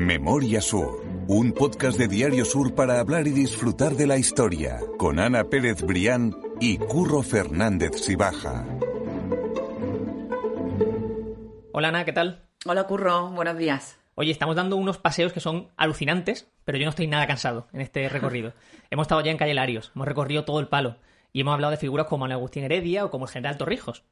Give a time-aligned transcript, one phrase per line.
[0.00, 5.18] Memoria Sur, un podcast de Diario Sur para hablar y disfrutar de la historia, con
[5.18, 8.64] Ana Pérez Brián y Curro Fernández Sibaja.
[11.72, 12.46] Hola Ana, ¿qué tal?
[12.64, 13.98] Hola Curro, buenos días.
[14.14, 17.82] Oye, estamos dando unos paseos que son alucinantes, pero yo no estoy nada cansado en
[17.82, 18.54] este recorrido.
[18.90, 20.96] hemos estado ya en Calle Larios, hemos recorrido todo el palo
[21.34, 24.02] y hemos hablado de figuras como Ana Agustín Heredia o como el general Torrijos.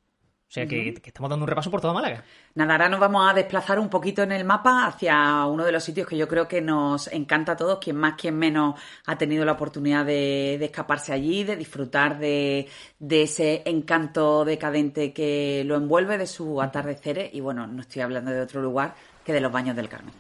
[0.48, 2.24] O sea que, estamos dando un repaso por toda Málaga.
[2.54, 5.84] Nada, ahora nos vamos a desplazar un poquito en el mapa hacia uno de los
[5.84, 9.44] sitios que yo creo que nos encanta a todos, quien más, quien menos ha tenido
[9.44, 12.66] la oportunidad de, escaparse allí, de disfrutar de,
[12.98, 17.28] ese encanto decadente que lo envuelve, de sus atardeceres.
[17.34, 18.94] Y bueno, no estoy hablando de otro lugar
[19.26, 20.14] que de los baños del Carmen.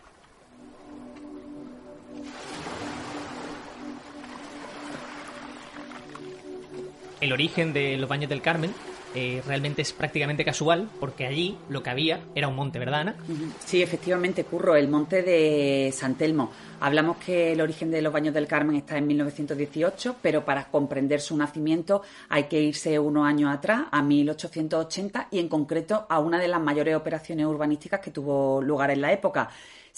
[7.22, 8.74] El origen de los baños del Carmen
[9.14, 13.16] eh, realmente es prácticamente casual, porque allí lo que había era un monte, ¿verdad, Ana?
[13.64, 16.50] Sí, efectivamente, Curro, el monte de San Telmo.
[16.80, 21.20] Hablamos que el origen de los Baños del Carmen está en 1918, pero para comprender
[21.20, 26.38] su nacimiento hay que irse unos años atrás, a 1880, y en concreto a una
[26.38, 29.48] de las mayores operaciones urbanísticas que tuvo lugar en la época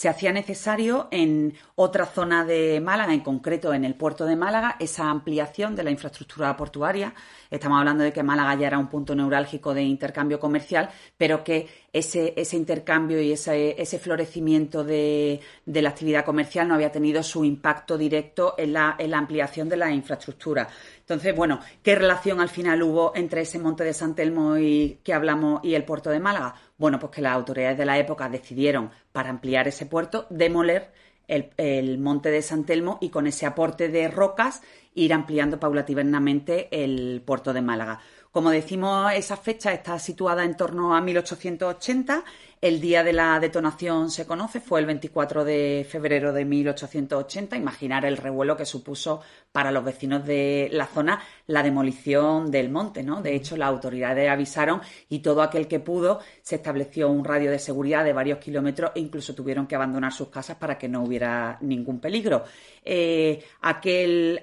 [0.01, 4.77] se hacía necesario en otra zona de Málaga, en concreto en el puerto de Málaga,
[4.79, 7.13] esa ampliación de la infraestructura portuaria.
[7.51, 11.69] Estamos hablando de que Málaga ya era un punto neurálgico de intercambio comercial, pero que
[11.93, 17.23] ese, ese intercambio y ese, ese florecimiento de, de, la actividad comercial no había tenido
[17.23, 20.67] su impacto directo en la, en la ampliación de la infraestructura.
[21.01, 25.13] Entonces, bueno, ¿qué relación al final hubo entre ese monte de San Telmo y, que
[25.13, 26.55] hablamos y el puerto de Málaga?
[26.81, 30.91] Bueno, pues que las autoridades de la época decidieron, para ampliar ese puerto, demoler
[31.29, 34.63] el, el, monte de San Telmo y con ese aporte de rocas
[34.95, 38.01] ir ampliando paulatinamente el puerto de Málaga.
[38.31, 42.25] Como decimos, esa fecha está situada en torno a 1880
[42.63, 47.57] el día de la detonación se conoce, fue el 24 de febrero de 1880.
[47.57, 53.03] Imaginar el revuelo que supuso para los vecinos de la zona la demolición del monte,
[53.03, 53.23] ¿no?
[53.23, 57.59] De hecho, las autoridades avisaron y todo aquel que pudo se estableció un radio de
[57.59, 61.57] seguridad de varios kilómetros e incluso tuvieron que abandonar sus casas para que no hubiera
[61.63, 62.45] ningún peligro.
[62.85, 64.41] Eh, aquel,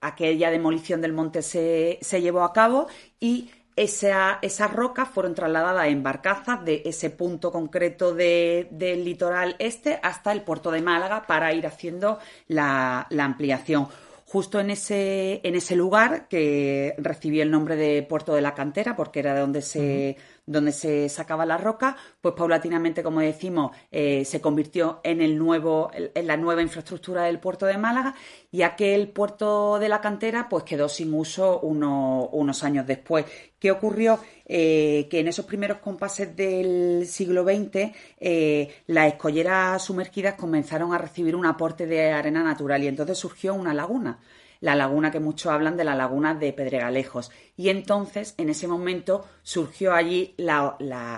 [0.00, 2.86] aquella demolición del monte se, llevó a cabo
[3.20, 10.32] y esas rocas fueron trasladadas en barcazas de ese punto concreto del litoral este hasta
[10.32, 12.18] el puerto de Málaga para ir haciendo
[12.48, 13.88] la, ampliación.
[14.26, 18.94] Justo en ese, en ese lugar que recibió el nombre de Puerto de la Cantera,
[18.94, 20.18] porque era de donde se,
[20.48, 25.90] donde se sacaba la roca, pues paulatinamente, como decimos, eh, se convirtió en, el nuevo,
[25.92, 28.14] en la nueva infraestructura del puerto de Málaga
[28.50, 33.26] y aquel puerto de la cantera pues quedó sin uso unos años después.
[33.58, 34.20] ¿Qué ocurrió?
[34.46, 40.98] Eh, que en esos primeros compases del siglo XX eh, las escolleras sumergidas comenzaron a
[40.98, 44.18] recibir un aporte de arena natural y entonces surgió una laguna
[44.60, 47.30] la laguna que muchos hablan de la laguna de Pedregalejos.
[47.56, 50.76] Y entonces, en ese momento, surgió allí la,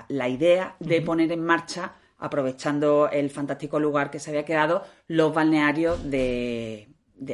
[0.08, 6.10] idea de poner en marcha, aprovechando el fantástico lugar que se había quedado, los balnearios
[6.10, 6.88] de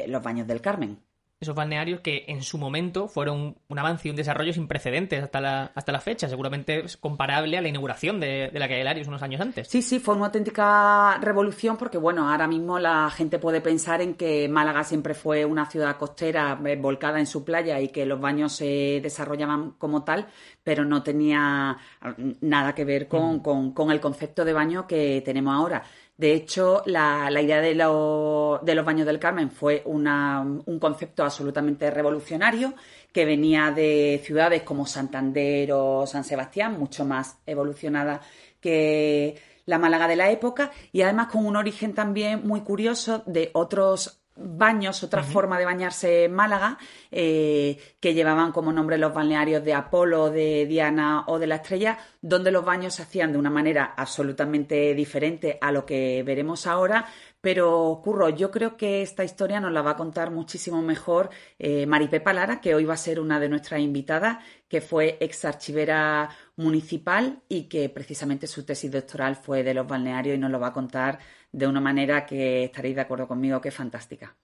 [0.07, 1.06] los Baños del Carmen
[1.39, 5.39] esos balnearios que en su momento fueron un avance y un desarrollo sin precedentes hasta
[5.39, 9.21] la, hasta la fecha, seguramente es comparable a la inauguración de, la calle Larios unos
[9.21, 9.67] años antes.
[9.67, 14.15] Sí, sí, fue una auténtica revolución porque, bueno, ahora mismo la gente puede pensar en
[14.15, 18.19] que Málaga siempre fue una ciudad costera eh, volcada en su playa y que los
[18.19, 20.27] baños se desarrollaban como tal,
[20.63, 25.21] pero no tenía mm, nada que ver con, con, con el concepto de baño que
[25.23, 25.83] tenemos ahora.
[26.17, 32.73] De hecho, la, idea de, de, los baños del Carmen fue un concepto absolutamente revolucionario
[33.13, 38.21] que venía de ciudades como Santander o San Sebastián, mucho más evolucionada
[38.59, 43.51] que la Málaga de la época y además con un origen también muy curioso de
[43.53, 46.77] otros baños, otra forma de bañarse en Málaga,
[47.11, 51.97] eh, que llevaban como nombre los balnearios de Apolo, de Diana o de la Estrella,
[52.21, 57.05] donde los baños se hacían de una manera absolutamente diferente a lo que veremos ahora.
[57.39, 61.29] Pero, Curro, yo creo que esta historia nos la va a contar muchísimo mejor
[61.59, 65.45] eh, Maripé Palara, que hoy va a ser una de nuestras invitadas, que fue ex
[65.45, 70.59] archivera municipal y que precisamente su tesis doctoral fue de los balnearios y nos lo
[70.59, 71.19] va a contar
[71.51, 74.35] de una manera que estaréis de acuerdo conmigo que es fantástica.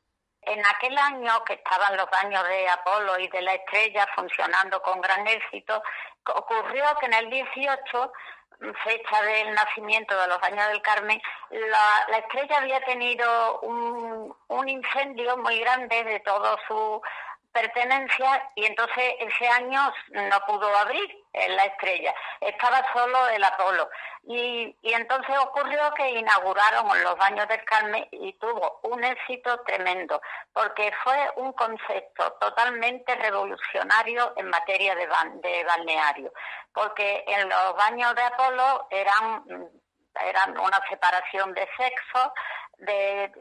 [0.42, 5.00] En aquel año que estaban los baños de Apolo y de la estrella funcionando con
[5.00, 5.82] gran éxito,
[6.36, 8.12] ocurrió que en el 18,
[8.84, 15.38] fecha del nacimiento de los baños del Carmen, la, estrella había tenido un, un incendio
[15.38, 17.02] muy grande de todo su
[17.54, 23.90] pertenencia y entonces ese año no pudo abrir la estrella, estaba solo el Apolo.
[24.26, 30.22] Y, y entonces ocurrió que inauguraron los baños del Carmen y tuvo un éxito tremendo,
[30.54, 35.08] porque fue un concepto totalmente revolucionario en materia de,
[35.42, 36.34] de balneario,
[36.74, 39.70] porque en los baños de Apolo eran,
[40.26, 42.34] eran una separación de sexo,
[42.78, 43.32] de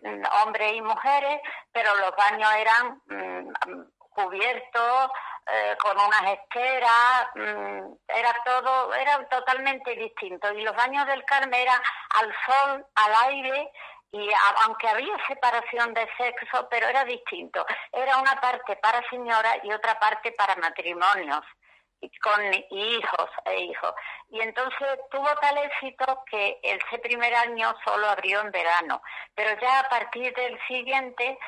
[0.44, 1.40] hombres y mujeres,
[1.72, 3.52] pero los baños eran mm,
[4.14, 5.10] cubiertos
[5.46, 10.52] eh, con unas esteras, mm, era todo, era totalmente distinto.
[10.52, 11.80] Y los baños del Carmen eran
[12.20, 13.72] al sol, al aire,
[14.12, 14.30] y
[14.64, 17.64] aunque había separación de sexo, pero era distinto.
[17.92, 21.44] Era una parte para señoras y otra parte para matrimonios
[22.22, 23.94] con hijos e hijos.
[24.30, 29.02] Y entonces tuvo tal éxito que ese primer año solo abrió en verano,
[29.34, 31.38] pero ya a partir del siguiente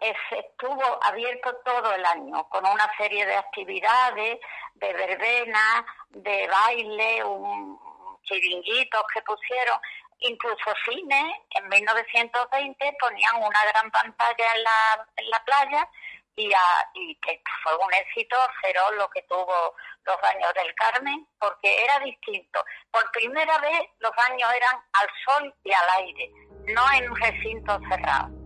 [0.00, 4.38] estuvo abierto todo el año, con una serie de actividades,
[4.74, 7.78] de verbena, de baile, un
[8.22, 9.78] chiringuitos que pusieron,
[10.18, 11.42] incluso cine.
[11.50, 15.88] En 1920 ponían una gran pantalla en la, en la playa
[16.36, 16.50] y,
[16.94, 19.74] y que fue un éxito cero lo que tuvo
[20.04, 22.64] los baños del Carmen, porque era distinto.
[22.90, 26.30] Por primera vez los baños eran al sol y al aire,
[26.74, 28.41] no en un recinto cerrado.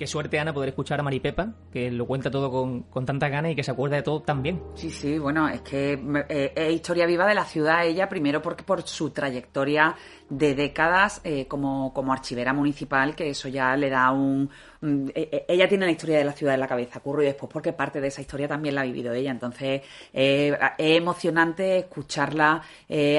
[0.00, 3.50] Qué suerte, Ana, poder escuchar a Maripepa, que lo cuenta todo con, con tanta gana
[3.50, 4.62] y que se acuerda de todo tan bien.
[4.74, 5.92] Sí, sí, bueno, es que
[6.26, 9.94] eh, es historia viva de la ciudad ella, primero porque por su trayectoria
[10.30, 14.48] de décadas eh, como, como archivera municipal, que eso ya le da un,
[14.82, 17.26] Mm, e, e, ella tiene la historia de la ciudad en la cabeza, Curro, y
[17.26, 19.30] después porque parte de esa historia también la ha vivido ella.
[19.30, 19.82] Entonces,
[20.12, 22.62] eh, es emocionante escucharla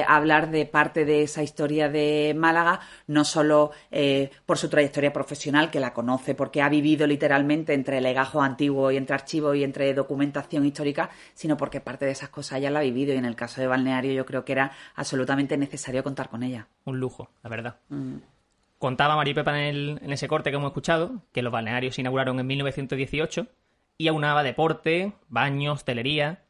[0.06, 3.70] hablar de parte de esa historia de Málaga, no solo
[4.46, 8.96] por su trayectoria profesional, que la conoce porque ha vivido literalmente entre legajos antiguos y
[8.96, 12.82] entre archivos y entre documentación histórica, sino porque parte de esas cosas ella la ha
[12.82, 16.42] vivido y en el caso de Balneario yo creo que era absolutamente necesario contar con
[16.42, 16.66] ella.
[16.84, 17.76] Un lujo, la verdad.
[17.88, 18.16] Mm.
[18.78, 22.46] Contaba Maripepa en, en ese corte que hemos escuchado que los balnearios se inauguraron en
[22.48, 23.46] 1918
[23.96, 26.42] y aunaba deporte, baños, hostelería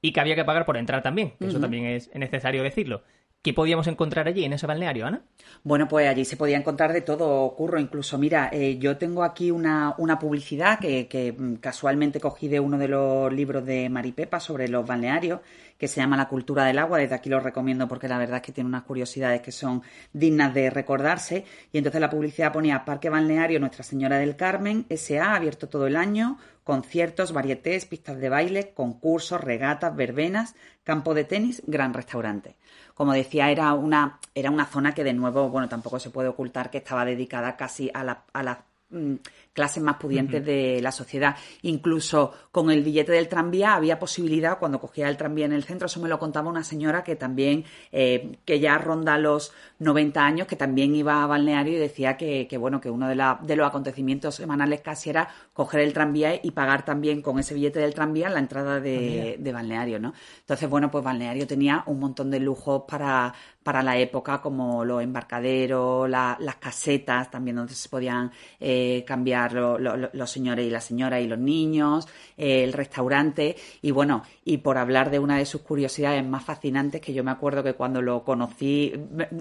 [0.00, 3.02] y que había que pagar por entrar también, que eso también es necesario decirlo.
[3.42, 5.22] ¿Qué podíamos encontrar allí en ese balneario, Ana?
[5.64, 7.80] Bueno, pues allí se podía encontrar de todo, Curro.
[7.80, 12.60] Incluso, mira, eh, yo tengo aquí una, una publicidad que, que, mm, casualmente cogí de
[12.60, 15.40] uno de los libros de Maripepa sobre los balnearios,
[15.78, 16.98] que se llama La cultura del agua.
[16.98, 19.82] Desde aquí lo recomiendo porque la verdad es que tiene unas curiosidades que son
[20.12, 21.46] dignas de recordarse.
[21.72, 25.96] Y entonces la publicidad ponía Parque Balneario Nuestra Señora del Carmen, SA, abierto todo el
[25.96, 30.54] año, conciertos, varietés, pistas de baile, concursos, regatas, verbenas,
[30.84, 32.56] campo de tenis, gran restaurante
[33.00, 36.70] como decía, era una, era una zona que de nuevo, bueno, tampoco se puede ocultar
[36.70, 39.14] que estaba dedicada casi a la, a la mm,
[39.52, 41.36] clases más pudientes de la sociedad.
[41.62, 45.86] Incluso con el billete del tranvía había posibilidad, cuando cogía el tranvía en el centro,
[45.86, 50.46] eso me lo contaba una señora que también, eh, que ya ronda los 90 años,
[50.46, 54.36] que también iba a balneario y decía que, bueno, que uno de, de, los acontecimientos
[54.36, 58.38] semanales casi era coger el tranvía y pagar también con ese billete del tranvía la
[58.38, 60.12] entrada de, de balneario, ¿no?
[60.40, 65.02] Entonces, bueno, pues balneario tenía un montón de lujos para, para la época, como los
[65.02, 71.26] embarcaderos, las casetas, también donde se podían eh, cambiar los señores y las señoras y
[71.26, 76.24] los niños, eh, el restaurante, y bueno, y por hablar de una de sus curiosidades
[76.24, 78.92] más fascinantes, que yo me acuerdo que cuando lo conocí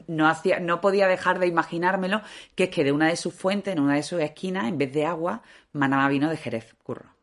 [0.08, 2.22] no, hacía, no podía dejar de imaginármelo,
[2.56, 4.94] que es que de una de sus fuentes, en una de sus esquinas, en vez
[4.94, 5.42] de agua,
[5.74, 7.20] manaba vino de Jerez, curro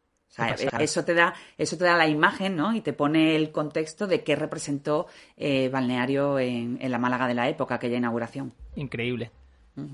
[0.80, 2.74] eso te da, eso te da la imagen, ¿no?
[2.74, 5.06] Y te pone el contexto de qué representó
[5.36, 8.52] eh, Balneario en, la Málaga de la época, aquella inauguración.
[8.74, 9.30] Increíble.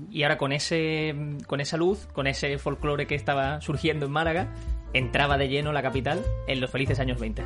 [0.09, 1.15] Y ahora con ese,
[1.47, 4.47] con esa luz, con ese folclore que estaba surgiendo en Málaga,
[4.93, 7.43] entraba de lleno la capital en los felices años 20.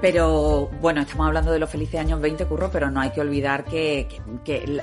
[0.00, 3.64] Pero bueno, estamos hablando de los felices años 20, curro, pero no hay que olvidar
[3.64, 4.06] que,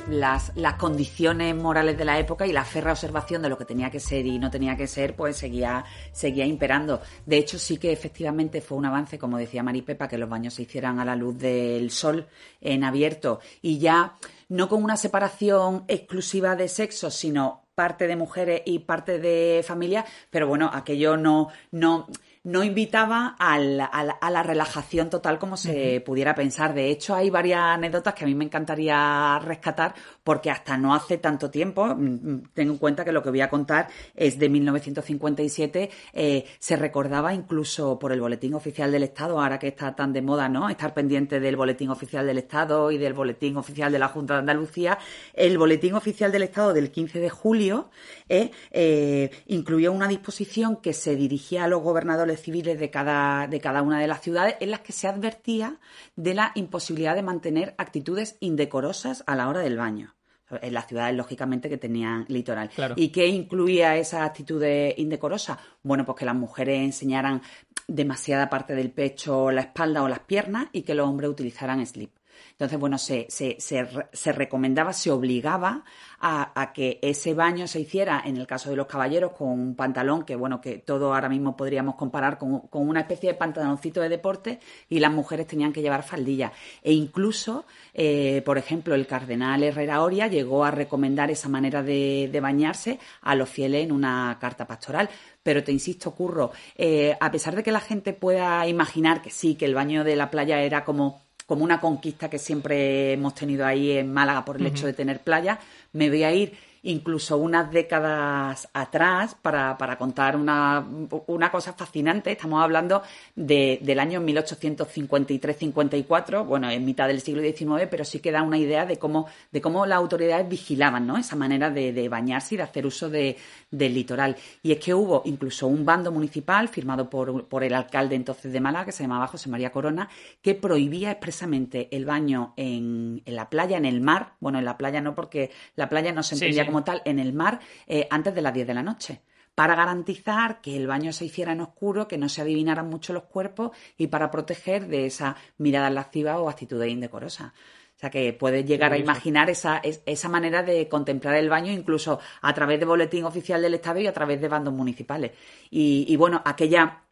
[0.10, 4.02] las, condiciones morales de la época y la ferra observación de lo que tenía que
[4.02, 7.02] ser y no tenía que ser, pues seguía, seguía imperando.
[7.26, 10.64] De hecho, sí que efectivamente fue un avance, como decía Maripepa, que los baños se
[10.64, 12.28] hicieran a la luz del sol
[12.60, 14.16] en abierto y ya
[14.50, 20.06] no con una separación exclusiva de sexo, sino parte de mujeres y parte de familia,
[20.30, 22.08] pero bueno, aquello no, no,
[22.46, 26.74] no invitaba al- al- a la relajación total como se pudiera pensar.
[26.74, 29.94] De hecho, hay varias anécdotas que a mí me encantaría rescatar
[30.26, 33.42] porque hasta no hace tanto tiempo, mm, mm, tengo en cuenta que lo que voy
[33.42, 39.40] a contar es de 1957, eh, se recordaba incluso por el Boletín Oficial del Estado,
[39.40, 40.68] ahora que está tan de moda, ¿no?
[40.68, 44.40] Estar pendiente del Boletín Oficial del Estado y del Boletín Oficial de la Junta de
[44.40, 44.98] Andalucía.
[45.32, 47.92] El Boletín Oficial del Estado del 15 de julio
[48.28, 53.60] eh, eh, incluía una disposición que se dirigía a los gobernadores civiles de cada, de
[53.60, 55.80] cada una de las ciudades en las que se advertía
[56.16, 60.15] de la imposibilidad de mantener actitudes indecorosas a la hora del baño.
[60.50, 62.70] En las ciudades, lógicamente, que tenían litoral.
[62.70, 62.94] Claro.
[62.98, 65.58] ¿Y qué incluía esa actitudes indecorosas?
[65.84, 67.42] Bueno, pues que las mujeres enseñaran
[67.88, 72.15] demasiada parte del pecho, la espalda o las piernas y que los hombres utilizaran slip.
[72.56, 75.84] Entonces, bueno, se, se, se, re- se recomendaba, se obligaba
[76.22, 79.76] a, a que ese baño se hiciera, en el caso de los caballeros, con un
[79.76, 84.00] pantalón que, bueno, que todos ahora mismo podríamos comparar con, con una especie de pantaloncito
[84.00, 86.54] de deporte y las mujeres tenían que llevar faldilla.
[86.82, 92.30] E incluso, eh, por ejemplo, el cardenal Herrera Oria llegó a recomendar esa manera de,
[92.32, 95.10] de bañarse a los fieles en una carta pastoral.
[95.44, 99.56] Pero te insisto, Curro, eh, a pesar de que la gente pueda imaginar que sí,
[99.56, 103.66] que el baño de la playa era como como una conquista que siempre hemos tenido
[103.66, 105.60] ahí en Málaga por el hecho de tener playa,
[105.94, 110.86] me voy a ir incluso unas décadas atrás para, para contar una,
[111.28, 112.32] una cosa fascinante.
[112.32, 113.02] Estamos hablando
[113.36, 118.58] de- del año 1853-54, bueno, en mitad del siglo XIX, pero sí que da una
[118.58, 121.18] idea de cómo, de cómo las autoridades vigilaban ¿no?
[121.18, 123.38] esa manera de, de bañarse y de hacer uso de-
[123.72, 124.36] del litoral.
[124.64, 128.60] Y es que hubo incluso un bando municipal firmado por, por el alcalde entonces de
[128.62, 130.10] Málaga, que se llamaba José María Corona,
[130.42, 134.34] que prohibía expresamente el baño en, en la playa, en el mar.
[134.40, 136.68] Bueno, en la playa no, porque la playa no se Sí, entendía sí.
[136.68, 139.22] como tal, en el mar, eh, antes de las 10 de la noche.
[139.56, 143.24] Para garantizar que el baño se hiciera en oscuro, que no se adivinaran mucho los
[143.24, 147.54] cuerpos y para proteger de esa mirada lasciva o actitudes indecorosas.
[147.96, 151.72] O sea que puedes llegar a imaginar esa, es- esa manera de contemplar el baño
[151.72, 155.32] incluso a través de boletín oficial del Estado y a través de bandos municipales.
[155.70, 157.04] Y, y bueno, aquella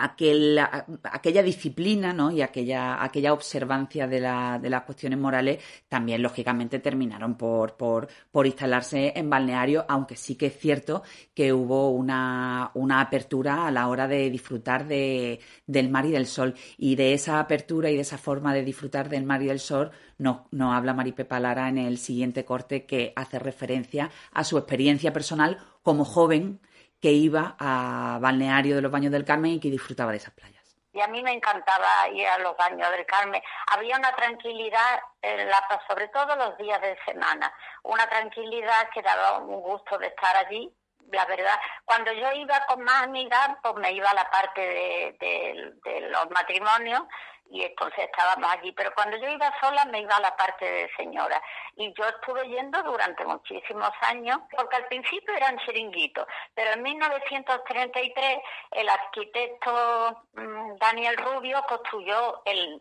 [0.00, 2.30] aquella disciplina ¿no?
[2.30, 8.08] y aquella, aquella observancia de, la- de las cuestiones morales también lógicamente terminaron por, por,
[8.30, 11.02] por instalarse en balneario, aunque sí que es cierto
[11.34, 16.26] que hubo una, una apertura a la hora de disfrutar de, del mar y del
[16.26, 16.54] sol.
[16.78, 19.90] Y de esa apertura y de esa forma de disfrutar del mar y del sol
[20.18, 25.12] nos, nos habla Maripepa Lara en el siguiente corte que hace referencia a su experiencia
[25.12, 26.60] personal como joven
[27.00, 30.60] que iba a balneario de los Baños del Carmen y que disfrutaba de esas playas.
[30.92, 33.40] Y a mí me encantaba ir a los baños del Carmen.
[33.68, 37.52] Había una tranquilidad, en la, sobre todo los días de semana,
[37.84, 40.68] una tranquilidad que daba un gusto de estar allí.
[41.12, 41.54] La verdad,
[41.84, 46.00] cuando yo iba con más amigas, pues me iba a la parte de, de- de
[46.08, 47.02] los matrimonios
[47.50, 48.72] y entonces estábamos allí.
[48.72, 51.42] Pero cuando yo iba sola, me iba a la parte de señora.
[51.76, 58.38] Y yo estuve yendo durante muchísimos años, porque al principio eran chiringuitos, pero en 1933
[58.72, 62.80] el arquitecto mm, Daniel Rubio construyó el,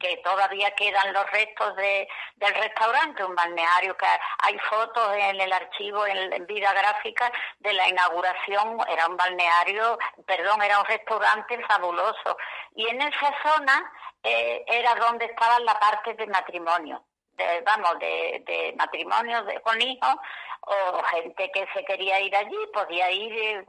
[0.00, 4.06] que todavía quedan los restos de, del restaurante, un balneario que
[4.38, 10.62] hay fotos en el archivo, en vida gráfica de la inauguración, era un balneario, perdón,
[10.62, 12.36] era un restaurante fabuloso.
[12.74, 13.75] Y en esa zona
[14.22, 17.04] eh, era donde estaban la parte de matrimonio
[17.36, 20.16] de, vamos, de, de matrimonios de, con hijos
[20.62, 23.64] o gente que se quería ir allí, podía ir, eh,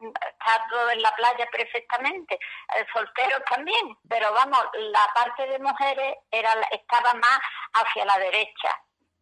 [0.00, 6.16] estar todo en la playa perfectamente, eh, solteros también, pero vamos, la parte de mujeres
[6.30, 7.38] era estaba más
[7.72, 8.70] hacia la derecha,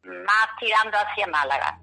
[0.02, 1.78] más tirando hacia Málaga.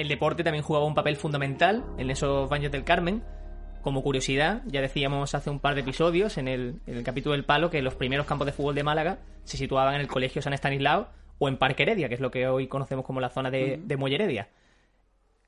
[0.00, 3.22] El deporte también jugaba un papel fundamental en esos baños del Carmen.
[3.82, 7.44] Como curiosidad, ya decíamos hace un par de episodios en el, en el capítulo del
[7.44, 10.54] Palo que los primeros campos de fútbol de Málaga se situaban en el Colegio San
[10.54, 13.78] Estanislao o en Parque Heredia, que es lo que hoy conocemos como la zona de,
[13.84, 14.48] de Molle Heredia.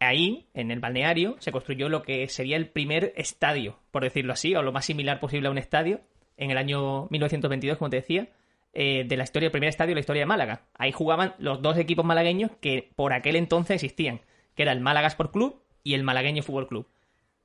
[0.00, 4.54] Ahí, en el balneario, se construyó lo que sería el primer estadio, por decirlo así,
[4.54, 6.02] o lo más similar posible a un estadio,
[6.36, 8.28] en el año 1922, como te decía,
[8.74, 10.66] eh, de la historia, el primer estadio de la historia de Málaga.
[10.74, 14.20] Ahí jugaban los dos equipos malagueños que por aquel entonces existían,
[14.54, 16.88] que era el Málaga Sport Club y el Malagueño Fútbol Club.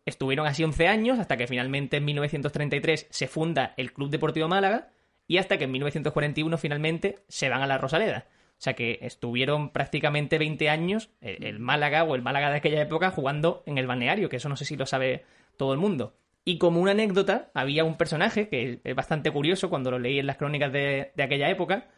[0.05, 4.89] Estuvieron así 11 años hasta que finalmente en 1933 se funda el Club Deportivo Málaga
[5.27, 8.25] y hasta que en 1941 finalmente se van a la Rosaleda.
[8.51, 12.81] O sea que estuvieron prácticamente 20 años el, el Málaga o el Málaga de aquella
[12.81, 15.25] época jugando en el balneario, que eso no sé si lo sabe
[15.57, 16.15] todo el mundo.
[16.43, 20.27] Y como una anécdota, había un personaje que es bastante curioso cuando lo leí en
[20.27, 21.89] las crónicas de, de aquella época,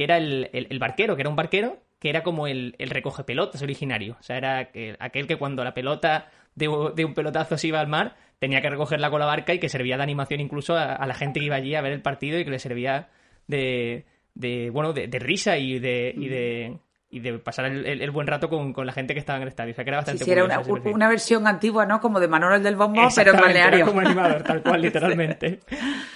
[0.00, 3.22] que era el, el- barquero, que era un barquero que era como el, el recoge
[3.22, 4.16] pelotas originario.
[4.18, 7.86] O sea, era que, aquel que cuando la pelota de, un pelotazo se iba al
[7.86, 11.12] mar, tenía que recogerla con la barca y que servía de animación incluso a, la
[11.12, 13.10] gente que iba allí a ver el partido y que le servía
[13.46, 16.78] de, de bueno, de, de risa y de, y de,
[17.12, 19.72] y de pasar el, buen rato con, la gente que estaba en el estadio.
[19.72, 22.00] O sea, que era bastante sí, era una, versión antigua, ¿no?
[22.00, 23.86] Como de Manuel del Bombo, pero en balneario.
[23.86, 25.58] Como animador, tal cual, literalmente.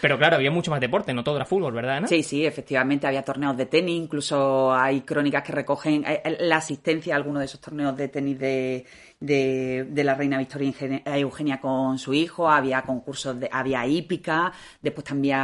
[0.01, 3.09] Pero claro, había mucho más deporte, no todo era fútbol, ¿verdad, Sí, sí, efectivamente.
[3.09, 7.41] Había torneos de tenis, incluso hay crónicas que recogen eh, eh, la asistencia a algunos
[7.41, 8.87] de esos torneos de tenis de,
[9.25, 10.73] de, la reina Victoria
[11.17, 14.53] Eugenia con su hijo, había concursos, de, había hípica,
[14.83, 15.39] después también,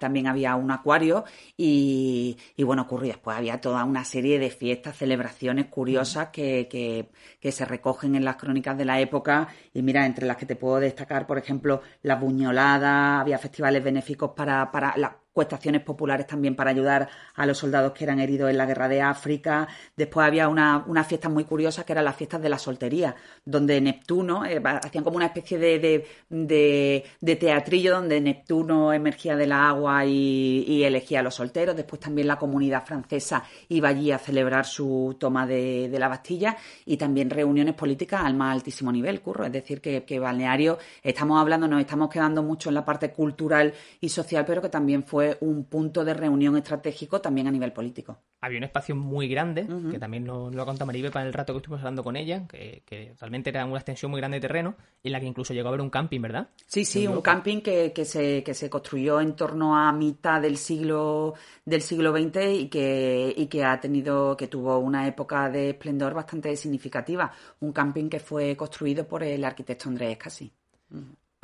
[0.00, 1.24] también había un acuario
[1.56, 7.52] y, bueno, ocurrió después había toda una serie de fiestas, celebraciones curiosas que, que, que,
[7.52, 9.48] se recogen en las crónicas de la época.
[9.74, 14.30] Y mira, entre las que te puedo destacar, por ejemplo, las buñoladas, había festivales benéficos
[14.34, 18.56] para, para la, cuestaciones populares también para ayudar a los soldados que eran heridos en
[18.56, 19.68] la guerra de África.
[19.94, 23.14] Después había una, una fiesta muy curiosa que eran las fiestas de la soltería,
[23.44, 29.68] donde Neptuno, eh, hacían como una especie de, de, teatrillo donde Neptuno emergía de la
[29.68, 31.76] agua y, elegía a los solteros.
[31.76, 36.96] Después también la comunidad francesa iba allí a celebrar su toma de, la Bastilla y
[36.96, 39.44] también reuniones políticas al más altísimo nivel, curro.
[39.44, 43.74] Es decir, que, que balneario, estamos hablando, nos estamos quedando mucho en la parte cultural
[44.00, 48.18] y social, pero que también fue un punto de reunión estratégico también a nivel político.
[48.40, 51.52] Había un espacio muy grande, que también lo, lo ha contado Maribel para el rato
[51.52, 55.12] que estuvimos hablando con ella, que, realmente era una extensión muy grande de terreno, en
[55.12, 56.48] la que incluso llegó a haber un camping, ¿verdad?
[56.66, 61.34] Sí, sí, un camping que, se, que se construyó en torno a mitad del siglo
[61.64, 66.14] del siglo XX y que, y que ha tenido, que tuvo una época de esplendor
[66.14, 67.32] bastante significativa.
[67.60, 70.52] Un camping que fue construido por el arquitecto Andrés Casi.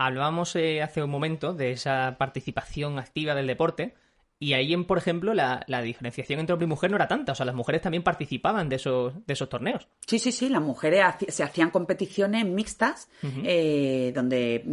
[0.05, 3.95] Hablábamos eh, hace un momento de esa participación activa del deporte
[4.43, 7.31] y ahí, en, por ejemplo, la, diferenciación entre hombre y mujer no era tanta.
[7.31, 9.87] O sea, las mujeres también participaban de esos, de esos torneos.
[10.05, 10.49] Sí, sí, sí.
[10.49, 14.65] Las mujeres se hacían competiciones mixtas, eh, donde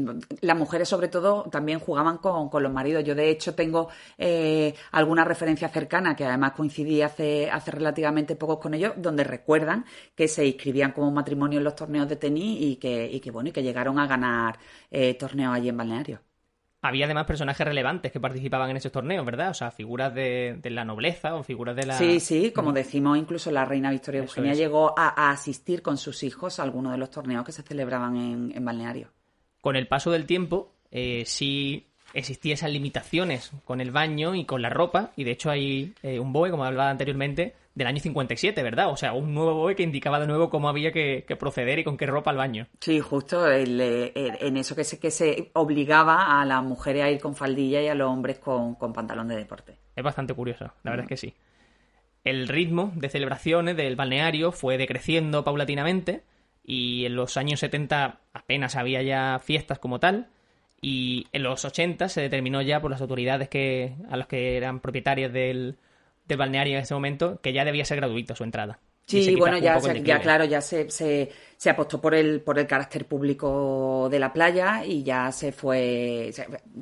[0.41, 3.03] las mujeres, sobre todo, también jugaban con, los maridos.
[3.03, 8.59] Yo, de hecho, tengo eh, alguna referencia cercana, que además coincidí hace, hace relativamente poco
[8.59, 9.85] con ellos, donde recuerdan
[10.15, 13.49] que se inscribían como matrimonio en los torneos de tenis y que, y que bueno,
[13.49, 14.57] y que llegaron a ganar
[14.89, 16.21] eh, torneos allí en balneario
[16.81, 19.49] había además personajes relevantes que participaban en esos torneos, ¿verdad?
[19.49, 21.97] O sea, figuras de, la nobleza o figuras de la...
[21.97, 26.59] Sí, sí, como decimos, incluso la reina Victoria Eugenia llegó a, asistir con sus hijos
[26.59, 29.09] a algunos de los torneos que se celebraban en, balneario.
[29.61, 34.61] Con el paso del tiempo, eh, sí existían esas limitaciones con el baño y con
[34.61, 38.61] la ropa, y de hecho hay eh, un BOE, como hablaba anteriormente, del año 57,
[38.61, 38.89] ¿verdad?
[38.89, 41.97] O sea, un nuevo BOE que indicaba de nuevo cómo había que, proceder y con
[41.97, 42.67] qué ropa al baño.
[42.81, 47.35] Sí, justo en eso que se, que se obligaba a las mujeres a ir con
[47.35, 49.77] faldilla y a los hombres con, pantalón de deporte.
[49.95, 51.33] Es bastante curioso, la verdad es que sí.
[52.25, 56.23] El ritmo de celebraciones del balneario fue decreciendo paulatinamente
[56.65, 60.27] y en los años 70 apenas había ya fiestas como tal
[60.81, 64.79] y en los 80 se determinó ya por las autoridades que a los que eran
[64.79, 65.77] propietarios del,
[66.27, 68.79] del balneario en ese momento que ya debía ser gratuito su entrada.
[69.09, 73.07] Sí, bueno, ya, ya claro, ya se, se, se, apostó por el, por el carácter
[73.07, 76.31] público de la playa y ya se fue,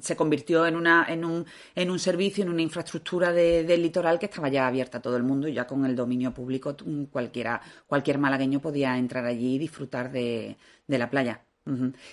[0.01, 4.25] se, convirtió en, una, en, un, en un servicio, en una infraestructura del litoral que
[4.25, 6.75] estaba ya abierta a todo el mundo y ya con el dominio público
[7.09, 11.46] cualquiera, cualquier malagueño podía entrar allí y disfrutar de, de la playa.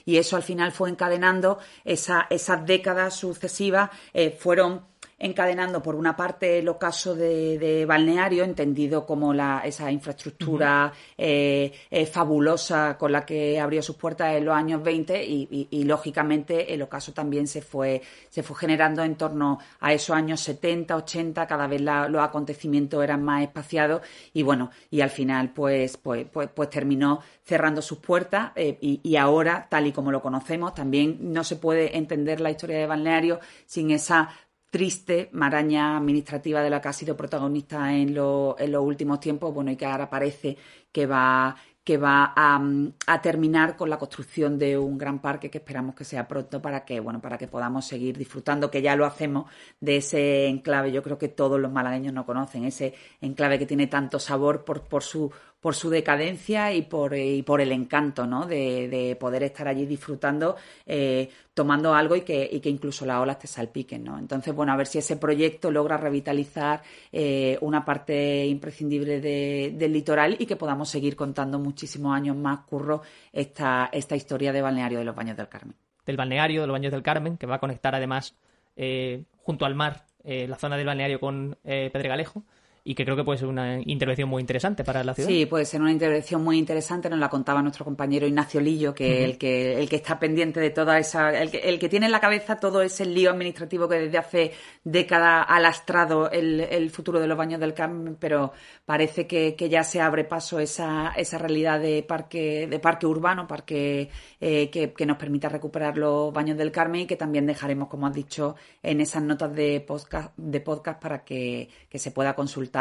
[0.05, 4.83] Y eso al final fue encadenando esa, esas décadas sucesivas, eh, fueron
[5.25, 12.05] encadenando por una parte el ocaso de, balneario, entendido como la, esa infraestructura eh, eh,
[12.05, 17.13] fabulosa con la que abrió sus puertas en los años 20 y, lógicamente el ocaso
[17.15, 21.81] también se fue, se fue generando en torno a esos años 70, 80, cada vez
[21.81, 24.03] los acontecimientos eran más espaciados
[24.35, 29.01] y bueno, y al final pues, pues, pues, pues terminó cerrando sus puertas eh, y,
[29.03, 32.87] y, ahora, tal y como lo conocemos, también no se puede entender la historia de
[32.87, 34.31] balneario sin esa
[34.75, 39.71] triste maraña administrativa de la que ha sido protagonista en, en los últimos tiempos, bueno,
[39.71, 40.57] y que ahora parece
[40.91, 45.95] que va, que va a, terminar con la construcción de un gran parque que esperamos
[45.95, 49.49] que sea pronto para que, bueno, para que podamos seguir disfrutando, que ya lo hacemos,
[49.79, 50.91] de ese enclave.
[50.91, 54.83] Yo creo que todos los malagueños no conocen ese enclave que tiene tanto sabor por,
[54.89, 55.31] por su
[55.65, 61.31] por su decadencia y por, y por el encanto de, poder estar allí disfrutando, eh,
[61.55, 64.07] tomando algo y que, incluso las olas te salpiquen.
[64.19, 70.37] Entonces, bueno, a ver si ese proyecto logra revitalizar eh, una parte imprescindible del litoral
[70.39, 73.01] y que podamos seguir contando muchísimos años más, curro,
[73.33, 75.77] esta, esta historia de balneario de los Baños del Carmen.
[76.05, 78.37] Del balneario de los Baños del Carmen, que va a conectar además
[78.77, 82.45] eh, junto al mar la zona del balneario con Pedregalejo
[82.87, 85.27] y que creo que puede ser una intervención muy interesante para la ciudad.
[85.27, 89.25] Sí, puede ser una intervención muy interesante, nos la contaba nuestro compañero Ignacio Lillo, que
[89.25, 92.13] el que el que está pendiente de toda esa, el que, el que tiene en
[92.13, 94.53] la cabeza todo ese lío administrativo que desde hace
[94.85, 98.53] décadas ha lastrado el, el futuro de los baños del Carmen, pero
[98.85, 103.47] parece que, que, ya se abre paso esa, esa realidad de parque, de parque urbano,
[103.47, 104.11] parque
[104.43, 108.07] eh, que, que nos permita recuperar los baños del Carmen y que también dejaremos, como
[108.07, 112.74] has dicho, en esas notas de podcast, de podcast para que, que se pueda consultar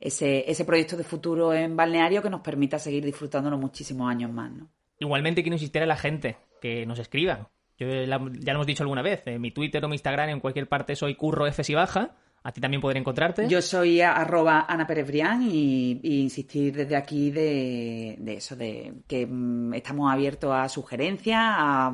[0.00, 4.50] ese, ese proyecto de futuro en balneario que nos permita seguir disfrutándolo muchísimos años más.
[4.50, 4.68] ¿no?
[4.98, 7.48] Igualmente quiero insistir a la gente que nos escriba.
[7.78, 10.68] Yo ya lo hemos dicho alguna vez, en mi Twitter o mi Instagram, en cualquier
[10.68, 12.16] parte soy curro F baja.
[12.46, 13.48] A ti también poder encontrarte.
[13.48, 18.92] Yo soy arroba Ana Pérez Brián y, y, insistir desde aquí de, de eso, de
[19.08, 21.90] que mm, estamos abiertos a sugerencias, a,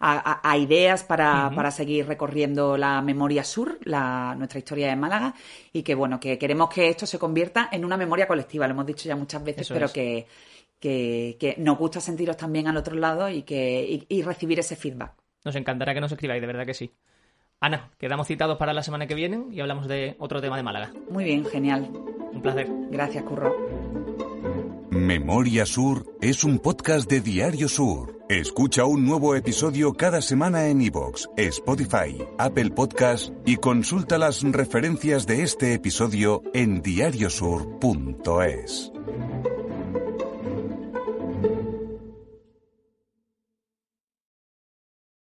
[0.00, 1.54] a, a ideas para, uh -huh.
[1.54, 5.34] para, seguir recorriendo la memoria sur, la, nuestra historia de Málaga,
[5.74, 8.86] y que bueno, que queremos que esto se convierta en una memoria colectiva, lo hemos
[8.86, 9.92] dicho ya muchas veces, eso pero es.
[9.92, 10.26] que,
[10.80, 14.74] que, que, nos gusta sentiros también al otro lado y, que, y, y recibir ese
[14.74, 15.12] feedback.
[15.44, 16.90] Nos encantará que nos escribáis, de verdad que sí.
[17.60, 20.92] Ana, quedamos citados para la semana que viene y hablamos de otro tema de Málaga.
[21.10, 21.90] Muy bien, genial.
[22.32, 22.68] Un placer.
[22.90, 23.56] Gracias, Curro.
[24.90, 28.18] Memoria Sur es un podcast de Diario Sur.
[28.28, 35.26] Escucha un nuevo episodio cada semana en iVoox, Spotify, Apple Podcast y consulta las referencias
[35.26, 38.92] de este episodio en diariosur.es.